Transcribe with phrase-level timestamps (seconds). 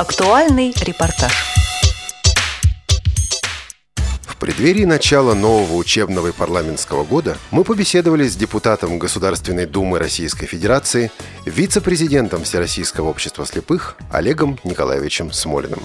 [0.00, 1.30] Актуальный репортаж.
[4.22, 10.46] В преддверии начала нового учебного и парламентского года мы побеседовали с депутатом Государственной Думы Российской
[10.46, 11.12] Федерации,
[11.44, 15.82] вице-президентом Всероссийского общества слепых Олегом Николаевичем Смолиным.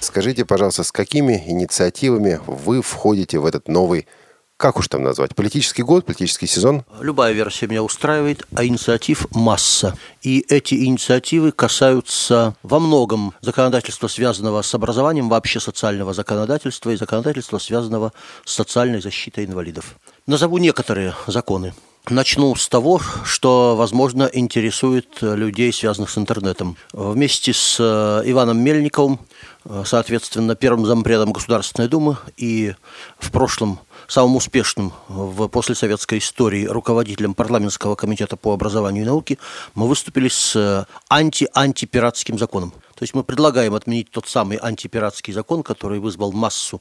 [0.00, 4.08] Скажите, пожалуйста, с какими инициативами вы входите в этот новый
[4.56, 6.84] как уж там назвать, политический год, политический сезон?
[7.00, 9.96] Любая версия меня устраивает, а инициатив масса.
[10.22, 17.58] И эти инициативы касаются во многом законодательства, связанного с образованием, вообще социального законодательства и законодательства,
[17.58, 18.12] связанного
[18.44, 19.96] с социальной защитой инвалидов.
[20.26, 21.74] Назову некоторые законы.
[22.08, 26.76] Начну с того, что, возможно, интересует людей, связанных с интернетом.
[26.92, 29.18] Вместе с э, Иваном Мельниковым,
[29.64, 32.74] э, соответственно, первым зампредом Государственной Думы и
[33.18, 39.38] в прошлом самым успешным в послесоветской истории руководителем парламентского комитета по образованию и науке,
[39.74, 42.72] мы выступили с э, анти-антипиратским законом.
[42.96, 46.80] То есть мы предлагаем отменить тот самый антипиратский закон, который вызвал массу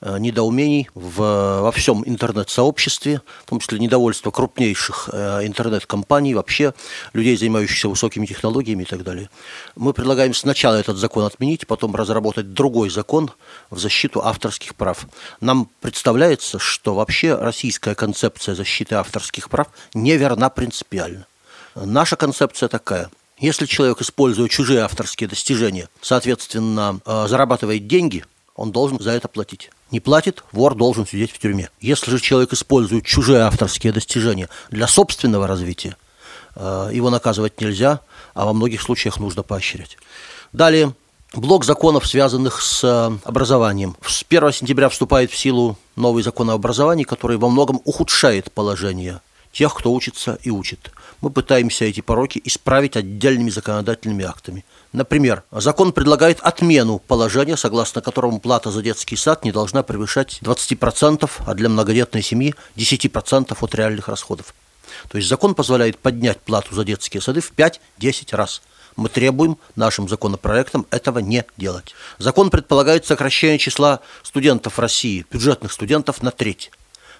[0.00, 6.72] э, недоумений в, во всем интернет-сообществе, в том числе недовольство крупнейших э, интернет-компаний, вообще
[7.14, 9.28] людей, занимающихся высокими технологиями и так далее.
[9.74, 13.32] Мы предлагаем сначала этот закон отменить, потом разработать другой закон
[13.70, 15.06] в защиту авторских прав.
[15.40, 21.26] Нам представляется, что вообще российская концепция защиты авторских прав неверна принципиально.
[21.74, 28.98] Наша концепция такая– если человек, используя чужие авторские достижения, соответственно, э, зарабатывает деньги, он должен
[28.98, 29.70] за это платить.
[29.90, 31.68] Не платит, вор должен сидеть в тюрьме.
[31.80, 35.96] Если же человек использует чужие авторские достижения для собственного развития,
[36.54, 38.00] э, его наказывать нельзя,
[38.34, 39.98] а во многих случаях нужно поощрять.
[40.52, 40.94] Далее,
[41.34, 43.96] блок законов, связанных с э, образованием.
[44.06, 49.20] С 1 сентября вступает в силу новый закон о образовании, который во многом ухудшает положение
[49.56, 50.90] тех, кто учится и учит.
[51.22, 54.66] Мы пытаемся эти пороки исправить отдельными законодательными актами.
[54.92, 61.30] Например, закон предлагает отмену положения, согласно которому плата за детский сад не должна превышать 20%,
[61.46, 64.54] а для многодетной семьи 10% от реальных расходов.
[65.08, 68.60] То есть закон позволяет поднять плату за детские сады в 5-10 раз.
[68.94, 71.94] Мы требуем нашим законопроектом этого не делать.
[72.18, 76.70] Закон предполагает сокращение числа студентов России, бюджетных студентов, на треть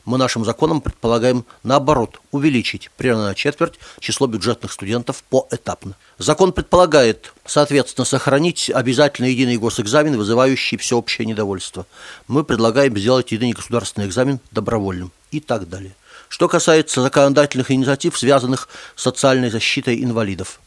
[0.06, 5.94] мы нашим законом предполагаем, наоборот, увеличить примерно на четверть число бюджетных студентов поэтапно.
[6.16, 11.86] Закон предполагает, соответственно, сохранить обязательно единый госэкзамен, вызывающий всеобщее недовольство.
[12.28, 15.94] Мы предлагаем сделать единый государственный экзамен добровольным и так далее.
[16.28, 20.60] Что касается законодательных инициатив, связанных с социальной защитой инвалидов,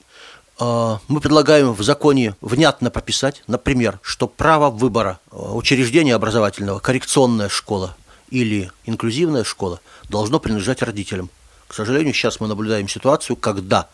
[0.62, 7.48] а, мы предлагаем в законе внятно прописать, например, что право выбора а, учреждения образовательного, коррекционная
[7.48, 7.96] школа,
[8.32, 9.80] или инклюзивная школа
[10.10, 11.30] должно принадлежать родителям.
[11.68, 13.88] К сожалению, сейчас мы наблюдаем ситуацию, когда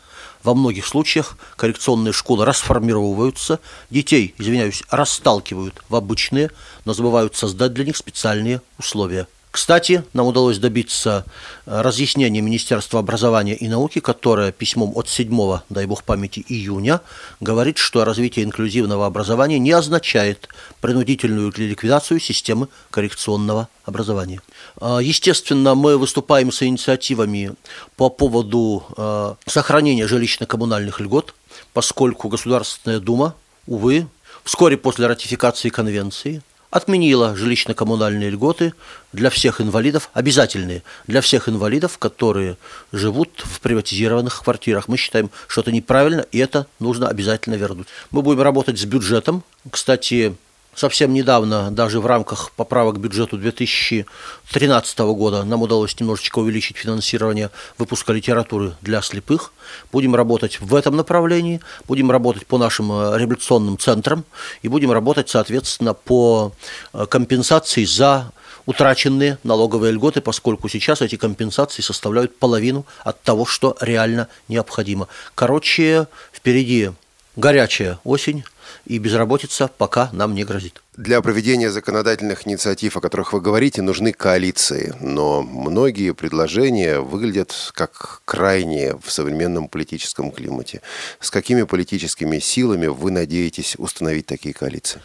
[0.44, 3.60] во многих случаях коррекционные школы расформировываются,
[3.90, 6.52] детей, извиняюсь, расталкивают в обычные,
[6.86, 11.24] но забывают создать для них специальные условия– кстати, нам удалось добиться
[11.66, 17.00] э, разъяснения Министерства образования и науки, которое письмом от 7, дай бог памяти, июня
[17.40, 20.50] говорит, что развитие инклюзивного образования не означает
[20.82, 24.42] принудительную ликвидацию системы коррекционного образования.
[24.82, 27.54] Э, естественно, мы выступаем с инициативами
[27.96, 31.34] по поводу э, сохранения жилищно-коммунальных льгот,
[31.72, 33.36] поскольку Государственная Дума,
[33.68, 34.08] увы,
[34.44, 36.42] вскоре после ратификации конвенции–
[36.76, 38.74] отменила жилищно-коммунальные льготы
[39.14, 42.58] для всех инвалидов, обязательные для всех инвалидов, которые
[42.92, 44.90] живут в приватизированных квартирах.
[44.90, 47.88] Мы считаем, что это неправильно, и это нужно обязательно вернуть.
[48.12, 49.42] Мы будем работать с бюджетом.
[49.72, 50.36] Кстати,
[50.76, 57.50] Совсем недавно, даже в рамках поправок к бюджету 2013 года, нам удалось немножечко увеличить финансирование
[57.78, 59.54] выпуска литературы для слепых.
[59.94, 64.26] Будем работать в этом направлении, будем работать по нашим э, революционным центрам
[64.64, 66.52] и будем работать, соответственно, по
[66.94, 68.34] э, компенсации за
[68.66, 75.08] утраченные налоговые льготы, поскольку сейчас эти компенсации составляют половину от того, что реально необходимо.
[75.36, 76.92] Короче, впереди
[77.38, 78.44] горячая осень,
[78.86, 80.82] и безработица пока нам не грозит.
[80.98, 88.22] Для проведения законодательных инициатив, о которых вы говорите, нужны коалиции, но многие предложения выглядят как
[88.26, 90.82] крайние в современном политическом климате.
[91.20, 95.02] С какими политическими силами вы надеетесь установить такие коалиции?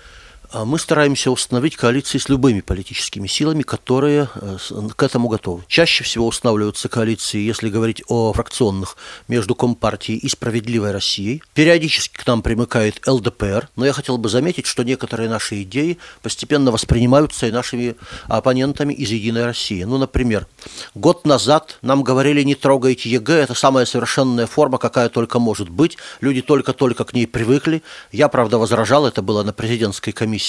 [0.52, 4.56] А мы стараемся установить коалиции с любыми политическими силами, которые э,
[4.96, 5.62] к этому готовы.
[5.68, 8.96] Чаще всего устанавливаются коалиции, если говорить о фракционных,
[9.28, 11.40] между Компартией и «Справедливой Россией».
[11.54, 16.72] Периодически к нам примыкает ЛДПР, но я хотел бы заметить, что некоторые наши идеи постепенно
[16.72, 17.94] воспринимаются и нашими
[18.26, 19.84] оппонентами из «Единой России».
[19.84, 20.48] Ну, например,
[20.96, 25.96] год назад нам говорили «не трогайте ЕГЭ», это самая совершенная форма, какая только может быть.
[26.20, 27.84] Люди только-только к ней привыкли.
[28.10, 30.39] Я, правда, возражал, это было на президентской комиссии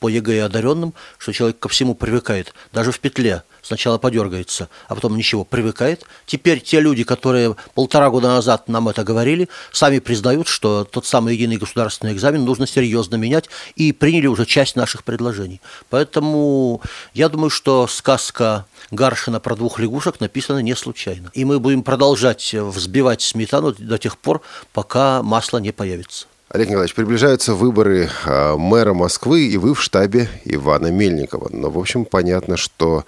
[0.00, 4.94] по ЕГЭ и одаренным, что человек ко всему привыкает, даже в петле сначала подергается, а
[4.94, 6.04] потом ничего, привыкает.
[6.26, 11.34] Теперь те люди, которые полтора года назад нам это говорили, сами признают, что тот самый
[11.34, 15.60] единый государственный экзамен нужно серьезно менять и приняли уже часть наших предложений.
[15.90, 16.80] Поэтому
[17.14, 21.30] я думаю, что сказка Гаршина про двух лягушек написана не случайно.
[21.34, 24.40] И мы будем продолжать взбивать сметану до тех пор,
[24.72, 26.26] пока масло не появится.
[26.50, 31.50] Олег Николаевич, приближаются выборы а, мэра Москвы, и вы в штабе Ивана Мельникова.
[31.52, 33.04] Но, в общем, понятно, что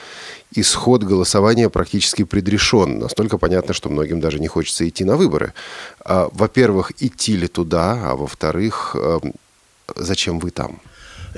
[0.55, 2.99] исход голосования практически предрешен.
[2.99, 5.55] Настолько понятно, что многим даже не хочется идти на выборы.
[6.05, 9.21] А, во-первых, идти ли туда, а во-вторых, а,
[9.97, 10.79] зачем вы там?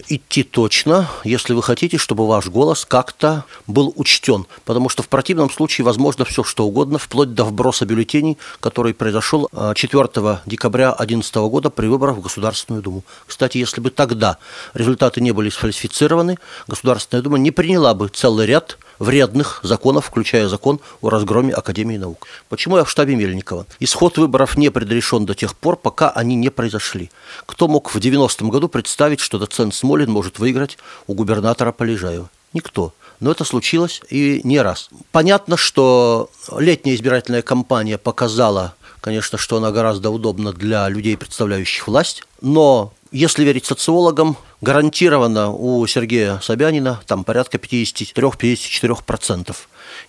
[0.09, 4.47] Идти точно, если вы хотите, чтобы ваш голос как-то был учтен.
[4.65, 9.49] Потому что в противном случае возможно все что угодно, вплоть до вброса бюллетеней, который произошел
[9.75, 13.05] 4 а, декабря 2011 года при выборах в Государственную Думу.
[13.27, 14.39] Кстати, если бы тогда
[14.75, 20.79] результаты не были сфальсифицированы, Государственная Дума не приняла бы целый ряд вредных законов, включая закон
[21.01, 22.29] о разгроме Академии наук.
[22.49, 23.67] Почему я в штабе Мельникова?
[23.81, 27.11] Исход выборов не предрешен до тех пор, пока они не произошли.
[27.45, 30.79] Кто мог в 90-м году представить, что доцент Смолин может выиграть
[31.09, 32.31] у губернатора Полежаева?
[32.53, 32.93] Никто.
[33.19, 34.89] Но это случилось и не раз.
[35.11, 42.23] Понятно, что летняя избирательная кампания показала, конечно, что она гораздо удобна для людей, представляющих власть,
[42.41, 49.55] но если верить социологам, гарантированно у Сергея Собянина там порядка 53-54%.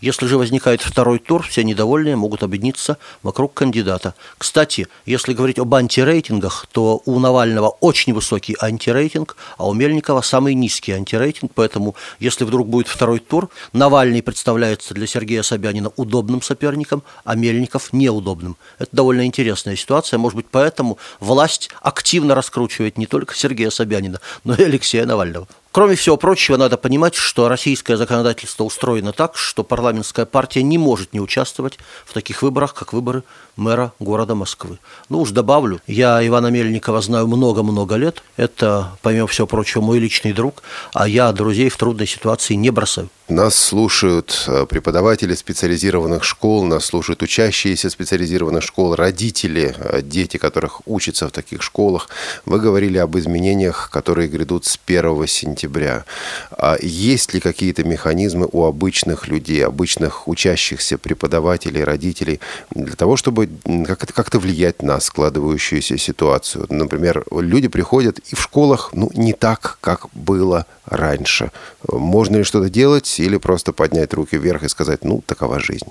[0.01, 4.13] Если же возникает второй тур, все недовольные могут объединиться вокруг кандидата.
[4.37, 10.53] Кстати, если говорить об антирейтингах, то у Навального очень высокий антирейтинг, а у Мельникова самый
[10.53, 17.03] низкий антирейтинг, поэтому если вдруг будет второй тур, Навальный представляется для Сергея Собянина удобным соперником,
[17.23, 18.57] а Мельников неудобным.
[18.79, 24.55] Это довольно интересная ситуация, может быть, поэтому власть активно раскручивает не только Сергея Собянина, но
[24.55, 25.47] и Алексея Навального.
[25.73, 31.13] Кроме всего прочего, надо понимать, что российское законодательство устроено так, что парламентская партия не может
[31.13, 33.23] не участвовать в таких выборах, как выборы
[33.55, 34.77] мэра города Москвы.
[35.09, 38.21] Ну уж добавлю, я Ивана Мельникова знаю много-много лет.
[38.37, 40.61] Это, помимо всего прочего, мой личный друг,
[40.93, 43.09] а я друзей в трудной ситуации не бросаю.
[43.29, 50.81] Нас слушают э, преподаватели специализированных школ, нас слушают учащиеся специализированных школ, родители, э, дети, которых
[50.85, 52.09] учатся в таких школах.
[52.45, 55.62] Вы говорили об изменениях, которые грядут с 1 сентября.
[56.51, 62.39] А есть ли какие-то механизмы у обычных людей, обычных учащихся преподавателей, родителей
[62.71, 63.49] для того, чтобы
[63.87, 66.65] как-то как влиять на складывающуюся ситуацию?
[66.69, 71.51] Например, люди приходят и в школах ну, не так, как было раньше.
[71.87, 75.87] Можно ли что-то делать или просто поднять руки вверх и сказать, ну, такова жизнь?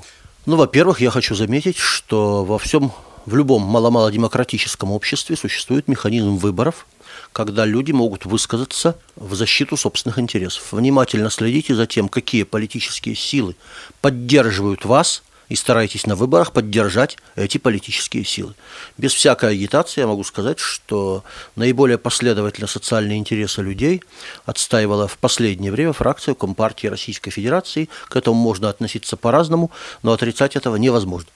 [0.46, 2.92] Ну, во-первых, я хочу заметить, что во всем,
[3.26, 6.86] в любом мало-мало демократическом обществе существует механизм выборов,
[7.32, 10.72] когда люди могут высказаться в защиту собственных интересов.
[10.72, 13.56] Внимательно следите за тем, какие политические силы
[14.00, 18.54] поддерживают вас и старайтесь на выборах поддержать эти политические силы.
[18.96, 21.24] Без всякой агитации я могу сказать, что
[21.56, 24.02] наиболее последовательно социальные интересы людей
[24.46, 27.90] отстаивала в последнее время фракция Компартии Российской Федерации.
[28.08, 29.70] К этому можно относиться по-разному,
[30.02, 31.28] но отрицать этого невозможно.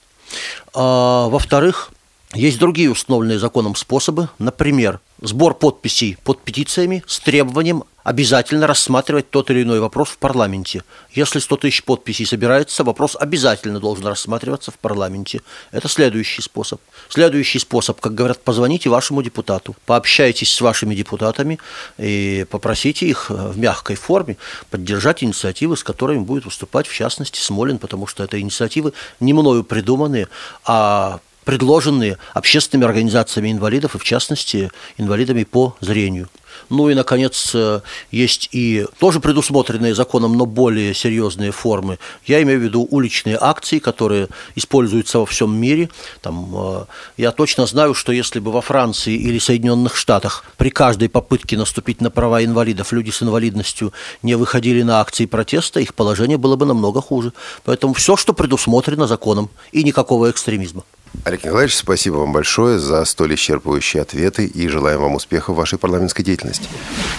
[0.73, 1.91] А, во-вторых,
[2.33, 9.49] есть другие установленные законом способы, например, сбор подписей под петициями с требованием обязательно рассматривать тот
[9.49, 10.83] или иной вопрос в парламенте.
[11.11, 15.41] Если 100 тысяч подписей собирается, вопрос обязательно должен рассматриваться в парламенте.
[15.71, 16.79] Это следующий способ.
[17.09, 21.59] Следующий способ, как говорят, позвоните вашему депутату, пообщайтесь с вашими депутатами
[21.97, 24.37] и попросите их в мягкой форме
[24.69, 29.63] поддержать инициативы, с которыми будет выступать, в частности, Смолин, потому что это инициативы не мною
[29.63, 30.27] придуманные,
[30.65, 36.27] а предложенные общественными организациями инвалидов и, в частности, инвалидами по зрению.
[36.69, 37.79] Ну и, наконец, э,
[38.11, 41.99] есть и тоже предусмотренные законом, но более серьезные формы.
[42.25, 45.89] Я имею в виду уличные акции, которые используются во всем мире.
[46.21, 46.85] Там, э,
[47.15, 52.01] я точно знаю, что если бы во Франции или Соединенных Штатах при каждой попытке наступить
[52.01, 56.65] на права инвалидов люди с инвалидностью не выходили на акции протеста, их положение было бы
[56.65, 57.31] намного хуже.
[57.63, 60.83] Поэтому все, что предусмотрено законом, и никакого экстремизма.
[61.23, 65.77] Олег Николаевич, спасибо вам большое за столь исчерпывающие ответы и желаем вам успеха в вашей
[65.77, 66.67] парламентской деятельности.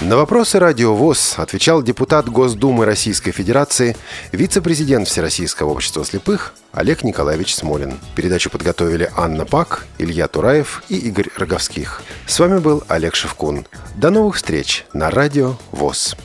[0.00, 3.96] На вопросы Радио ВОЗ отвечал депутат Госдумы Российской Федерации,
[4.32, 7.98] вице-президент Всероссийского общества слепых Олег Николаевич Смолин.
[8.14, 12.02] Передачу подготовили Анна Пак, Илья Тураев и Игорь Роговских.
[12.26, 13.66] С вами был Олег Шевкун.
[13.96, 16.16] До новых встреч на Радио ВОЗ.